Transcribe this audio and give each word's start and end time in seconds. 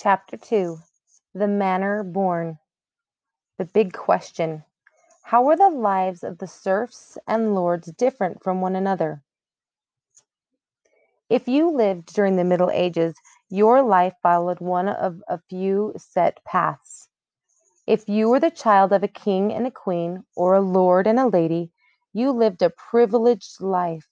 Chapter 0.00 0.36
2 0.36 0.78
The 1.34 1.48
Manor 1.48 2.04
Born. 2.04 2.60
The 3.58 3.64
Big 3.64 3.92
Question 3.92 4.62
How 5.24 5.42
were 5.42 5.56
the 5.56 5.70
lives 5.70 6.22
of 6.22 6.38
the 6.38 6.46
serfs 6.46 7.18
and 7.26 7.52
lords 7.52 7.90
different 7.90 8.40
from 8.40 8.60
one 8.60 8.76
another? 8.76 9.24
If 11.28 11.48
you 11.48 11.68
lived 11.72 12.14
during 12.14 12.36
the 12.36 12.44
Middle 12.44 12.70
Ages, 12.70 13.16
your 13.48 13.82
life 13.82 14.14
followed 14.22 14.60
one 14.60 14.88
of 14.88 15.20
a 15.26 15.40
few 15.50 15.94
set 15.96 16.44
paths. 16.44 17.08
If 17.84 18.08
you 18.08 18.28
were 18.28 18.38
the 18.38 18.52
child 18.52 18.92
of 18.92 19.02
a 19.02 19.08
king 19.08 19.52
and 19.52 19.66
a 19.66 19.72
queen, 19.72 20.24
or 20.36 20.54
a 20.54 20.60
lord 20.60 21.08
and 21.08 21.18
a 21.18 21.26
lady, 21.26 21.72
you 22.12 22.30
lived 22.30 22.62
a 22.62 22.70
privileged 22.70 23.60
life. 23.60 24.06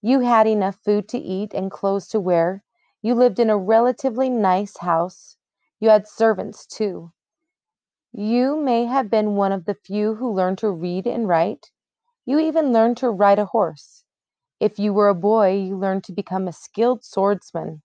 You 0.00 0.20
had 0.20 0.46
enough 0.46 0.76
food 0.76 1.10
to 1.10 1.18
eat 1.18 1.52
and 1.52 1.70
clothes 1.70 2.08
to 2.08 2.20
wear. 2.20 2.64
You 3.06 3.14
lived 3.14 3.38
in 3.38 3.50
a 3.50 3.56
relatively 3.56 4.28
nice 4.28 4.78
house. 4.78 5.36
You 5.78 5.90
had 5.90 6.08
servants, 6.08 6.66
too. 6.66 7.12
You 8.10 8.56
may 8.56 8.86
have 8.86 9.08
been 9.08 9.36
one 9.36 9.52
of 9.52 9.64
the 9.64 9.76
few 9.76 10.16
who 10.16 10.32
learned 10.32 10.58
to 10.58 10.72
read 10.72 11.06
and 11.06 11.28
write. 11.28 11.70
You 12.24 12.40
even 12.40 12.72
learned 12.72 12.96
to 12.96 13.10
ride 13.12 13.38
a 13.38 13.44
horse. 13.44 14.02
If 14.58 14.80
you 14.80 14.92
were 14.92 15.08
a 15.08 15.14
boy, 15.14 15.52
you 15.52 15.76
learned 15.76 16.02
to 16.02 16.12
become 16.12 16.48
a 16.48 16.52
skilled 16.52 17.04
swordsman. 17.04 17.82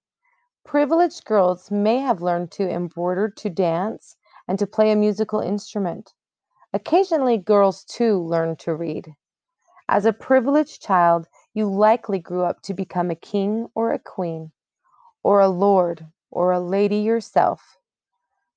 Privileged 0.65 1.23
girls 1.23 1.69
may 1.69 1.99
have 1.99 2.23
learned 2.23 2.49
to 2.53 2.67
embroider, 2.67 3.29
to 3.29 3.49
dance, 3.51 4.15
and 4.47 4.57
to 4.57 4.65
play 4.65 4.91
a 4.91 4.95
musical 4.95 5.39
instrument. 5.39 6.15
Occasionally, 6.73 7.37
girls 7.37 7.83
too 7.83 8.17
learned 8.17 8.57
to 8.61 8.73
read. 8.73 9.13
As 9.87 10.07
a 10.07 10.13
privileged 10.13 10.81
child, 10.81 11.27
you 11.53 11.69
likely 11.69 12.17
grew 12.17 12.43
up 12.43 12.63
to 12.63 12.73
become 12.73 13.11
a 13.11 13.15
king 13.15 13.69
or 13.75 13.91
a 13.91 13.99
queen 13.99 14.51
or 15.23 15.39
a 15.39 15.47
lord 15.47 16.07
or 16.29 16.51
a 16.51 16.59
lady 16.59 16.97
yourself. 16.97 17.77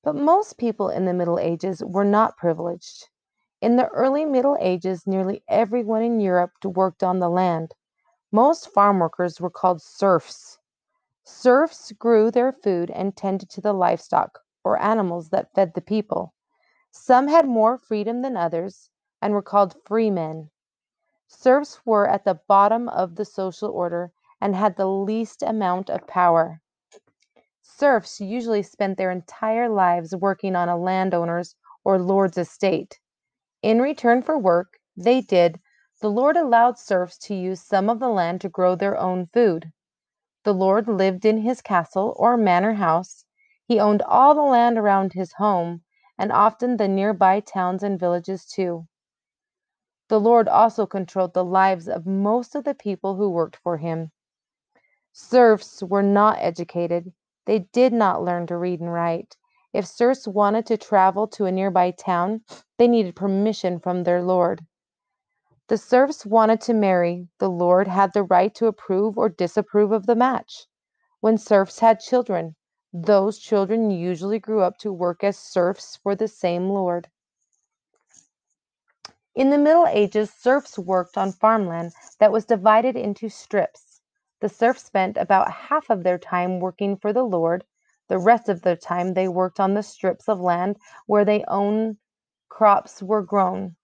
But 0.03 0.15
most 0.15 0.59
people 0.59 0.89
in 0.89 1.05
the 1.05 1.15
Middle 1.15 1.39
Ages 1.39 1.83
were 1.85 2.05
not 2.05 2.37
privileged. 2.37 3.09
In 3.61 3.77
the 3.77 3.89
early 3.89 4.25
Middle 4.25 4.57
Ages, 4.61 5.07
nearly 5.07 5.43
everyone 5.49 6.03
in 6.03 6.21
Europe 6.21 6.53
worked 6.65 7.03
on 7.03 7.19
the 7.19 7.31
land. 7.31 7.75
Most 8.31 8.69
farm 8.69 8.99
workers 8.99 9.41
were 9.41 9.51
called 9.51 9.81
serfs. 9.81 10.59
Serfs 11.25 11.93
grew 11.93 12.31
their 12.31 12.53
food 12.53 12.91
and 12.91 13.17
tended 13.17 13.49
to 13.51 13.63
the 13.63 13.73
livestock 13.73 14.41
or 14.63 14.81
animals 14.81 15.31
that 15.31 15.55
fed 15.55 15.73
the 15.75 15.81
people. 15.81 16.35
Some 16.91 17.29
had 17.29 17.49
more 17.49 17.79
freedom 17.79 18.21
than 18.21 18.37
others 18.37 18.91
and 19.23 19.33
were 19.33 19.43
called 19.43 19.75
freemen. 19.87 20.51
Serfs 21.27 21.81
were 21.87 22.07
at 22.07 22.25
the 22.25 22.41
bottom 22.47 22.89
of 22.91 23.17
the 23.17 23.25
social 23.25 23.71
order 23.71 24.13
and 24.45 24.55
had 24.55 24.77
the 24.77 24.87
least 24.87 25.43
amount 25.43 25.89
of 25.89 26.07
power. 26.07 26.61
Serfs 27.63 28.21
usually 28.21 28.63
spent 28.63 28.99
their 28.99 29.11
entire 29.11 29.71
lives 29.71 30.15
working 30.15 30.55
on 30.55 30.69
a 30.69 30.77
landowner's 30.77 31.57
or 31.83 31.99
lord's 31.99 32.37
estate. 32.37 33.01
In 33.63 33.81
return 33.81 34.21
for 34.21 34.37
work 34.37 34.79
they 34.95 35.23
did, 35.23 35.59
the 36.03 36.11
lord 36.11 36.37
allowed 36.37 36.79
serfs 36.79 37.17
to 37.21 37.35
use 37.35 37.63
some 37.63 37.89
of 37.89 38.01
the 38.01 38.11
land 38.11 38.43
to 38.43 38.51
grow 38.51 38.77
their 38.77 38.99
own 38.99 39.29
food. 39.33 39.73
The 40.43 40.53
lord 40.53 40.89
lived 40.89 41.25
in 41.25 41.39
his 41.39 41.63
castle 41.63 42.15
or 42.19 42.37
manor 42.37 42.75
house. 42.75 43.25
He 43.65 43.81
owned 43.81 44.03
all 44.03 44.35
the 44.35 44.43
land 44.43 44.77
around 44.77 45.15
his 45.15 45.33
home 45.33 45.83
and 46.19 46.31
often 46.31 46.77
the 46.77 46.87
nearby 46.87 47.41
towns 47.41 47.83
and 47.83 47.99
villages 47.99 48.45
too. 48.45 48.87
The 50.09 50.21
Lord 50.21 50.49
also 50.49 50.85
controlled 50.85 51.33
the 51.33 51.45
lives 51.45 51.89
of 51.89 52.07
most 52.07 52.55
of 52.55 52.65
the 52.65 52.75
people 52.75 53.17
who 53.17 53.31
worked 53.31 53.57
for 53.57 53.79
him. 53.79 54.13
Serfs 55.17 55.81
were 55.81 56.03
not 56.03 56.39
educated. 56.41 57.13
They 57.45 57.61
did 57.61 57.93
not 57.93 58.25
learn 58.25 58.49
to 58.49 58.57
read 58.57 58.81
and 58.81 58.93
write. 58.93 59.37
If 59.73 59.87
serfs 59.87 60.27
wanted 60.27 60.67
to 60.67 60.77
travel 60.77 61.29
to 61.29 61.45
a 61.45 61.53
nearby 61.53 61.93
town, 61.93 62.41
they 62.79 62.89
needed 62.89 63.15
permission 63.15 63.79
from 63.79 64.03
their 64.03 64.21
lord. 64.21 64.67
The 65.69 65.79
serfs 65.79 66.27
wanted 66.27 66.61
to 66.63 66.75
marry. 66.75 67.29
The 67.39 67.49
lord 67.49 67.87
had 67.87 68.13
the 68.13 68.25
right 68.25 68.53
to 68.57 68.67
approve 68.67 69.17
or 69.17 69.29
disapprove 69.29 69.93
of 69.93 70.07
the 70.07 70.17
match. 70.17 70.67
When 71.21 71.39
serfs 71.39 71.79
had 71.79 72.01
children, 72.01 72.57
those 72.93 73.39
children 73.39 73.93
usually 73.93 74.41
grew 74.41 74.63
up 74.63 74.79
to 74.79 74.93
work 74.93 75.23
as 75.23 75.39
serfs 75.39 75.95
for 75.95 76.17
the 76.17 76.27
same 76.27 76.71
lord. 76.71 77.09
In 79.37 79.51
the 79.51 79.59
Middle 79.59 79.87
Ages, 79.87 80.33
serfs 80.33 80.77
worked 80.77 81.17
on 81.17 81.31
farmland 81.31 81.93
that 82.19 82.33
was 82.33 82.45
divided 82.45 82.97
into 82.97 83.29
strips. 83.29 83.94
The 84.45 84.51
serfs 84.51 84.85
spent 84.85 85.17
about 85.17 85.51
half 85.51 85.89
of 85.89 86.03
their 86.03 86.19
time 86.19 86.61
working 86.61 86.99
for 86.99 87.15
the 87.15 87.23
lord, 87.23 87.65
the 88.09 88.19
rest 88.19 88.51
of 88.51 88.61
their 88.61 88.77
time 88.77 89.15
they 89.15 89.27
worked 89.27 89.59
on 89.59 89.73
the 89.73 89.83
strips 89.83 90.29
of 90.29 90.39
land 90.39 90.77
where 91.07 91.25
their 91.25 91.47
own 91.49 91.97
crops 92.51 93.03
were 93.03 93.23
grown. 93.23 93.77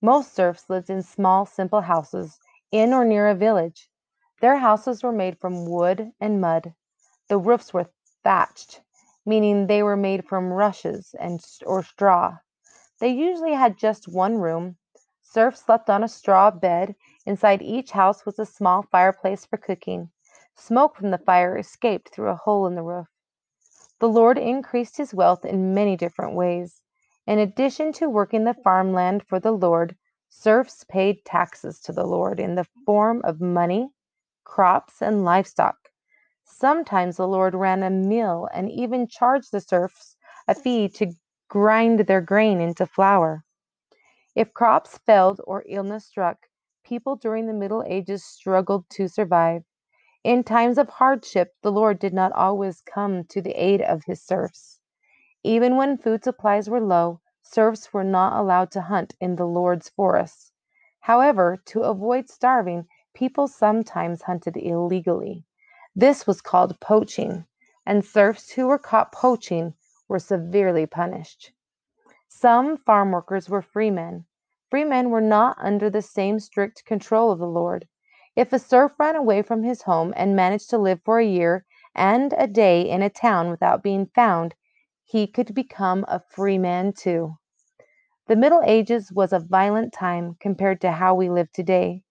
Most 0.00 0.32
serfs 0.34 0.70
lived 0.70 0.88
in 0.88 1.02
small, 1.02 1.44
simple 1.44 1.82
houses 1.82 2.40
in 2.72 2.94
or 2.94 3.04
near 3.04 3.28
a 3.28 3.34
village. 3.34 3.90
Their 4.40 4.56
houses 4.56 5.02
were 5.02 5.12
made 5.12 5.38
from 5.38 5.66
wood 5.66 6.10
and 6.18 6.40
mud. 6.40 6.72
The 7.28 7.36
roofs 7.36 7.74
were 7.74 7.90
thatched, 8.24 8.80
meaning 9.26 9.66
they 9.66 9.82
were 9.82 9.94
made 9.94 10.26
from 10.26 10.54
rushes 10.54 11.14
and 11.20 11.44
or 11.66 11.82
straw. 11.82 12.38
They 12.98 13.10
usually 13.10 13.52
had 13.52 13.76
just 13.76 14.08
one 14.08 14.38
room. 14.38 14.78
Serfs 15.20 15.60
slept 15.60 15.90
on 15.90 16.02
a 16.02 16.08
straw 16.08 16.50
bed 16.50 16.94
Inside 17.28 17.60
each 17.60 17.90
house 17.90 18.24
was 18.24 18.38
a 18.38 18.46
small 18.46 18.80
fireplace 18.80 19.44
for 19.44 19.58
cooking. 19.58 20.08
Smoke 20.54 20.96
from 20.96 21.10
the 21.10 21.18
fire 21.18 21.58
escaped 21.58 22.08
through 22.08 22.30
a 22.30 22.34
hole 22.34 22.66
in 22.66 22.74
the 22.74 22.82
roof. 22.82 23.08
The 23.98 24.08
Lord 24.08 24.38
increased 24.38 24.96
his 24.96 25.12
wealth 25.12 25.44
in 25.44 25.74
many 25.74 25.94
different 25.94 26.34
ways. 26.34 26.80
In 27.26 27.38
addition 27.38 27.92
to 27.92 28.08
working 28.08 28.44
the 28.44 28.54
farmland 28.54 29.26
for 29.26 29.38
the 29.38 29.52
Lord, 29.52 29.94
serfs 30.30 30.84
paid 30.84 31.22
taxes 31.26 31.80
to 31.80 31.92
the 31.92 32.06
Lord 32.06 32.40
in 32.40 32.54
the 32.54 32.66
form 32.86 33.20
of 33.24 33.42
money, 33.42 33.90
crops, 34.44 35.02
and 35.02 35.22
livestock. 35.22 35.76
Sometimes 36.44 37.18
the 37.18 37.28
Lord 37.28 37.54
ran 37.54 37.82
a 37.82 37.90
mill 37.90 38.48
and 38.54 38.70
even 38.70 39.06
charged 39.06 39.52
the 39.52 39.60
serfs 39.60 40.16
a 40.48 40.54
fee 40.54 40.88
to 40.88 41.12
grind 41.48 42.00
their 42.00 42.22
grain 42.22 42.62
into 42.62 42.86
flour. 42.86 43.44
If 44.34 44.54
crops 44.54 44.96
failed 44.96 45.42
or 45.44 45.62
illness 45.68 46.06
struck, 46.06 46.47
people 46.88 47.16
during 47.16 47.46
the 47.46 47.52
Middle 47.52 47.84
Ages 47.86 48.24
struggled 48.24 48.88
to 48.88 49.08
survive. 49.08 49.62
In 50.24 50.42
times 50.42 50.78
of 50.78 50.88
hardship, 50.88 51.54
the 51.62 51.70
Lord 51.70 51.98
did 51.98 52.14
not 52.14 52.32
always 52.32 52.80
come 52.80 53.24
to 53.24 53.42
the 53.42 53.52
aid 53.52 53.82
of 53.82 54.04
his 54.04 54.22
serfs. 54.22 54.80
Even 55.44 55.76
when 55.76 55.98
food 55.98 56.24
supplies 56.24 56.70
were 56.70 56.80
low, 56.80 57.20
serfs 57.42 57.92
were 57.92 58.04
not 58.04 58.40
allowed 58.40 58.70
to 58.70 58.80
hunt 58.80 59.14
in 59.20 59.36
the 59.36 59.46
Lord's 59.46 59.90
forests. 59.90 60.50
However, 61.00 61.58
to 61.66 61.82
avoid 61.82 62.30
starving, 62.30 62.86
people 63.12 63.48
sometimes 63.48 64.22
hunted 64.22 64.56
illegally. 64.56 65.44
This 65.94 66.26
was 66.26 66.40
called 66.40 66.80
poaching, 66.80 67.44
and 67.84 68.02
serfs 68.02 68.52
who 68.52 68.66
were 68.66 68.78
caught 68.78 69.12
poaching 69.12 69.74
were 70.08 70.18
severely 70.18 70.86
punished. 70.86 71.52
Some 72.28 72.78
farm 72.78 73.10
workers 73.10 73.50
were 73.50 73.62
freemen, 73.62 74.24
Free 74.70 74.84
men 74.84 75.10
were 75.10 75.22
not 75.22 75.56
under 75.58 75.88
the 75.88 76.02
same 76.02 76.38
strict 76.38 76.84
control 76.84 77.30
of 77.30 77.38
the 77.38 77.46
Lord. 77.46 77.88
If 78.36 78.52
a 78.52 78.58
serf 78.58 78.92
ran 78.98 79.16
away 79.16 79.40
from 79.40 79.62
his 79.62 79.82
home 79.82 80.12
and 80.14 80.36
managed 80.36 80.68
to 80.70 80.78
live 80.78 81.00
for 81.04 81.18
a 81.18 81.26
year 81.26 81.64
and 81.94 82.34
a 82.36 82.46
day 82.46 82.82
in 82.82 83.00
a 83.00 83.08
town 83.08 83.50
without 83.50 83.82
being 83.82 84.06
found, 84.14 84.54
he 85.04 85.26
could 85.26 85.54
become 85.54 86.04
a 86.06 86.20
free 86.20 86.58
man 86.58 86.92
too. 86.92 87.38
The 88.26 88.36
Middle 88.36 88.60
Ages 88.62 89.10
was 89.10 89.32
a 89.32 89.40
violent 89.40 89.94
time 89.94 90.36
compared 90.38 90.82
to 90.82 90.92
how 90.92 91.14
we 91.14 91.30
live 91.30 91.50
today. 91.50 92.02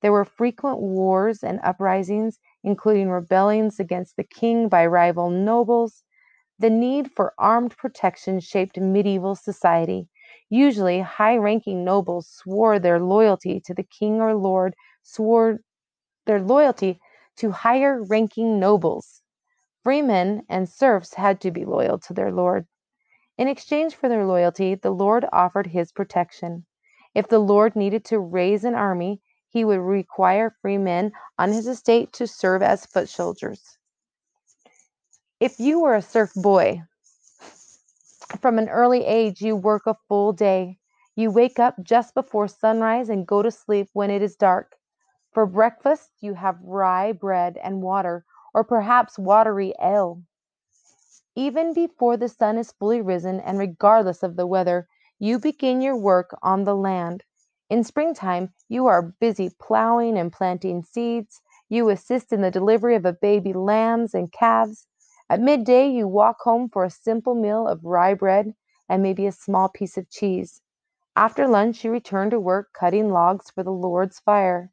There 0.00 0.12
were 0.12 0.24
frequent 0.24 0.78
wars 0.78 1.42
and 1.42 1.60
uprisings, 1.62 2.38
including 2.64 3.10
rebellions 3.10 3.78
against 3.78 4.16
the 4.16 4.24
king 4.24 4.68
by 4.70 4.86
rival 4.86 5.28
nobles. 5.28 6.02
The 6.58 6.70
need 6.70 7.12
for 7.12 7.34
armed 7.38 7.76
protection 7.76 8.40
shaped 8.40 8.78
medieval 8.80 9.34
society. 9.34 10.08
Usually, 10.48 11.00
high 11.00 11.36
ranking 11.36 11.84
nobles 11.84 12.28
swore 12.28 12.78
their 12.78 13.00
loyalty 13.00 13.60
to 13.60 13.74
the 13.74 13.82
king 13.82 14.20
or 14.20 14.34
lord, 14.34 14.74
swore 15.02 15.60
their 16.26 16.40
loyalty 16.40 17.00
to 17.36 17.50
higher 17.50 18.02
ranking 18.02 18.60
nobles. 18.60 19.22
Freemen 19.82 20.44
and 20.48 20.68
serfs 20.68 21.14
had 21.14 21.40
to 21.40 21.50
be 21.50 21.64
loyal 21.64 21.98
to 21.98 22.14
their 22.14 22.32
lord. 22.32 22.66
In 23.38 23.48
exchange 23.48 23.94
for 23.94 24.08
their 24.08 24.24
loyalty, 24.24 24.74
the 24.74 24.90
lord 24.90 25.26
offered 25.32 25.66
his 25.68 25.92
protection. 25.92 26.64
If 27.14 27.28
the 27.28 27.38
lord 27.38 27.76
needed 27.76 28.04
to 28.06 28.18
raise 28.18 28.64
an 28.64 28.74
army, 28.74 29.20
he 29.48 29.64
would 29.64 29.80
require 29.80 30.56
free 30.62 30.78
men 30.78 31.12
on 31.38 31.52
his 31.52 31.66
estate 31.66 32.12
to 32.14 32.26
serve 32.26 32.62
as 32.62 32.86
foot 32.86 33.08
soldiers. 33.08 33.78
If 35.40 35.60
you 35.60 35.80
were 35.80 35.94
a 35.94 36.02
serf 36.02 36.32
boy, 36.34 36.82
from 38.40 38.58
an 38.58 38.68
early 38.68 39.04
age, 39.04 39.40
you 39.40 39.56
work 39.56 39.86
a 39.86 39.96
full 40.08 40.32
day. 40.32 40.78
You 41.14 41.30
wake 41.30 41.58
up 41.58 41.76
just 41.82 42.14
before 42.14 42.48
sunrise 42.48 43.08
and 43.08 43.26
go 43.26 43.42
to 43.42 43.50
sleep 43.50 43.88
when 43.92 44.10
it 44.10 44.22
is 44.22 44.36
dark. 44.36 44.76
For 45.32 45.46
breakfast, 45.46 46.10
you 46.20 46.34
have 46.34 46.60
rye 46.62 47.12
bread 47.12 47.58
and 47.62 47.82
water, 47.82 48.24
or 48.54 48.64
perhaps 48.64 49.18
watery 49.18 49.74
ale. 49.80 50.22
Even 51.34 51.74
before 51.74 52.16
the 52.16 52.28
sun 52.28 52.58
is 52.58 52.72
fully 52.72 53.00
risen, 53.02 53.40
and 53.40 53.58
regardless 53.58 54.22
of 54.22 54.36
the 54.36 54.46
weather, 54.46 54.88
you 55.18 55.38
begin 55.38 55.80
your 55.82 55.96
work 55.96 56.36
on 56.42 56.64
the 56.64 56.74
land. 56.74 57.24
In 57.68 57.84
springtime, 57.84 58.54
you 58.68 58.86
are 58.86 59.14
busy 59.20 59.50
plowing 59.60 60.16
and 60.16 60.32
planting 60.32 60.82
seeds. 60.82 61.40
You 61.68 61.90
assist 61.90 62.32
in 62.32 62.40
the 62.40 62.50
delivery 62.50 62.94
of 62.94 63.04
a 63.04 63.12
baby 63.12 63.52
lambs 63.52 64.14
and 64.14 64.32
calves. 64.32 64.86
At 65.28 65.40
midday, 65.40 65.88
you 65.88 66.06
walk 66.06 66.42
home 66.42 66.68
for 66.68 66.84
a 66.84 66.90
simple 66.90 67.34
meal 67.34 67.66
of 67.66 67.84
rye 67.84 68.14
bread 68.14 68.54
and 68.88 69.02
maybe 69.02 69.26
a 69.26 69.32
small 69.32 69.68
piece 69.68 69.98
of 69.98 70.08
cheese. 70.08 70.62
After 71.16 71.48
lunch, 71.48 71.84
you 71.84 71.90
return 71.90 72.30
to 72.30 72.38
work 72.38 72.72
cutting 72.72 73.10
logs 73.10 73.50
for 73.50 73.64
the 73.64 73.72
Lord's 73.72 74.20
fire. 74.20 74.70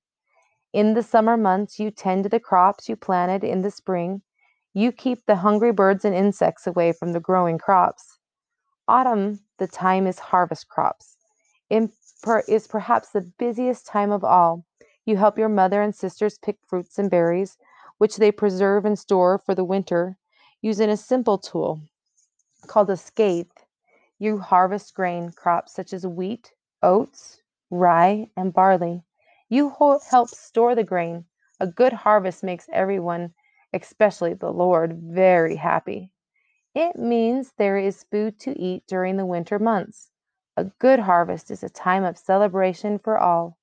In 0.72 0.94
the 0.94 1.02
summer 1.02 1.38
months, 1.38 1.80
you 1.80 1.90
tend 1.90 2.24
to 2.24 2.30
the 2.30 2.40
crops 2.40 2.88
you 2.88 2.96
planted 2.96 3.44
in 3.44 3.62
the 3.62 3.72
spring. 3.72 4.22
You 4.74 4.92
keep 4.92 5.26
the 5.26 5.38
hungry 5.38 5.72
birds 5.72 6.06
and 6.06 6.14
insects 6.14 6.68
away 6.68 6.92
from 6.92 7.14
the 7.14 7.20
growing 7.20 7.58
crops. 7.58 8.20
Autumn, 8.88 9.40
the 9.58 9.68
time 9.68 10.06
is 10.06 10.20
harvest 10.20 10.68
crops. 10.70 11.18
Is 11.72 12.68
perhaps 12.68 13.10
the 13.10 13.22
busiest 13.40 13.88
time 13.88 14.12
of 14.12 14.24
all. 14.24 14.66
You 15.04 15.18
help 15.18 15.40
your 15.40 15.50
mother 15.50 15.82
and 15.82 15.96
sisters 15.96 16.38
pick 16.38 16.60
fruits 16.68 17.00
and 17.00 17.10
berries, 17.10 17.58
which 17.98 18.18
they 18.18 18.32
preserve 18.32 18.86
and 18.86 19.00
store 19.00 19.40
for 19.40 19.56
the 19.56 19.64
winter 19.64 20.18
using 20.64 20.90
a 20.90 20.98
simple 20.98 21.38
tool 21.38 21.82
called 22.68 22.90
a 22.90 22.98
scythe. 22.98 23.66
You 24.18 24.40
harvest 24.40 24.96
grain 24.96 25.32
crops 25.32 25.74
such 25.74 25.94
as 25.94 26.08
wheat, 26.08 26.54
oats, 26.82 27.42
rye, 27.70 28.32
and 28.38 28.54
barley. 28.54 29.04
You 29.50 29.76
help 30.10 30.30
store 30.30 30.74
the 30.74 30.86
grain. 30.86 31.26
A 31.60 31.68
good 31.68 31.94
harvest 31.94 32.44
makes 32.44 32.70
everyone, 32.72 33.34
especially 33.74 34.34
the 34.34 34.54
Lord, 34.54 34.98
very 35.04 35.58
happy. 35.58 36.12
It 36.74 36.96
means 36.96 37.52
there 37.58 37.78
is 37.78 38.06
food 38.06 38.40
to 38.40 38.58
eat 38.58 38.88
during 38.88 39.18
the 39.18 39.26
winter 39.26 39.60
months. 39.60 40.12
A 40.56 40.66
good 40.66 41.02
harvest 41.02 41.52
is 41.52 41.64
a 41.64 41.70
time 41.70 42.06
of 42.06 42.18
celebration 42.18 43.00
for 43.00 43.20
all. 43.20 43.58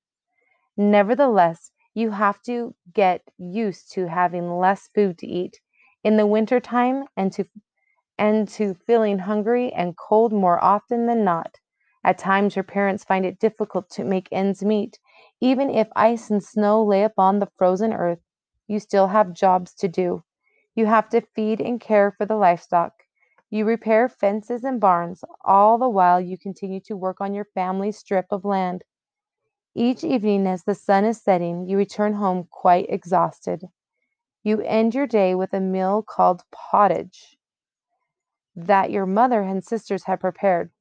Nevertheless, 0.77 1.71
you 1.95 2.11
have 2.11 2.41
to 2.43 2.75
get 2.93 3.23
used 3.37 3.91
to 3.93 4.07
having 4.07 4.51
less 4.59 4.87
food 4.93 5.17
to 5.17 5.27
eat 5.27 5.59
in 6.03 6.17
the 6.17 6.27
winter 6.27 6.59
time 6.59 7.05
and 7.17 7.31
to 7.33 7.45
and 8.17 8.47
to 8.47 8.73
feeling 8.73 9.19
hungry 9.19 9.73
and 9.73 9.97
cold 9.97 10.31
more 10.31 10.63
often 10.63 11.07
than 11.07 11.23
not. 11.23 11.59
At 12.03 12.17
times 12.17 12.55
your 12.55 12.63
parents 12.63 13.03
find 13.03 13.25
it 13.25 13.39
difficult 13.39 13.89
to 13.91 14.03
make 14.03 14.29
ends 14.31 14.63
meet. 14.63 14.99
Even 15.41 15.69
if 15.69 15.89
ice 15.95 16.29
and 16.29 16.43
snow 16.43 16.83
lay 16.83 17.03
upon 17.03 17.39
the 17.39 17.51
frozen 17.57 17.93
earth, 17.93 18.21
you 18.67 18.79
still 18.79 19.07
have 19.07 19.33
jobs 19.33 19.73
to 19.75 19.87
do. 19.87 20.23
You 20.75 20.85
have 20.85 21.09
to 21.09 21.21
feed 21.21 21.59
and 21.59 21.81
care 21.81 22.11
for 22.11 22.25
the 22.25 22.35
livestock. 22.37 22.93
You 23.49 23.65
repair 23.65 24.07
fences 24.07 24.63
and 24.63 24.79
barns, 24.79 25.23
all 25.43 25.77
the 25.77 25.89
while 25.89 26.21
you 26.21 26.37
continue 26.37 26.79
to 26.81 26.95
work 26.95 27.19
on 27.19 27.33
your 27.33 27.45
family's 27.53 27.97
strip 27.97 28.27
of 28.31 28.45
land. 28.45 28.83
Each 29.75 30.03
evening, 30.03 30.47
as 30.47 30.63
the 30.63 30.75
sun 30.75 31.03
is 31.03 31.21
setting, 31.21 31.67
you 31.67 31.77
return 31.77 32.13
home 32.13 32.47
quite 32.49 32.85
exhausted. 32.89 33.65
You 34.43 34.61
end 34.61 34.95
your 34.95 35.07
day 35.07 35.35
with 35.35 35.53
a 35.53 35.59
meal 35.59 36.01
called 36.01 36.43
pottage 36.51 37.37
that 38.55 38.91
your 38.91 39.05
mother 39.05 39.41
and 39.41 39.63
sisters 39.63 40.05
have 40.05 40.19
prepared. 40.19 40.71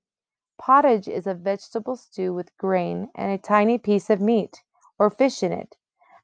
Pottage 0.59 1.09
is 1.09 1.27
a 1.27 1.35
vegetable 1.35 1.97
stew 1.97 2.33
with 2.35 2.57
grain 2.57 3.11
and 3.15 3.33
a 3.33 3.39
tiny 3.39 3.79
piece 3.79 4.11
of 4.11 4.21
meat 4.21 4.63
or 4.99 5.11
fish 5.11 5.43
in 5.43 5.53
it. 5.53 5.77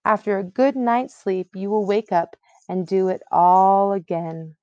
After 0.04 0.38
a 0.38 0.44
good 0.44 0.76
night's 0.76 1.14
sleep, 1.14 1.50
you 1.54 1.70
will 1.70 1.86
wake 1.86 2.12
up 2.12 2.36
and 2.68 2.86
do 2.86 3.08
it 3.08 3.22
all 3.30 3.92
again. 3.92 4.56